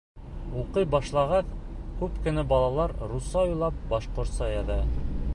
Уҡый 0.59 0.85
башлағас, 0.93 1.51
күп 1.99 2.15
кенә 2.27 2.45
балалар 2.53 2.93
русса 3.11 3.43
уйлап, 3.49 3.77
башҡортса 3.93 4.49
яҙа. 4.53 4.79